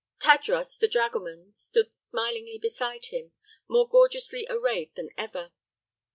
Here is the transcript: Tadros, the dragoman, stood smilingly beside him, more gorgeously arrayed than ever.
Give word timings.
Tadros, 0.19 0.79
the 0.79 0.87
dragoman, 0.87 1.53
stood 1.57 1.93
smilingly 1.93 2.57
beside 2.59 3.05
him, 3.11 3.33
more 3.67 3.87
gorgeously 3.87 4.47
arrayed 4.49 4.95
than 4.95 5.11
ever. 5.15 5.51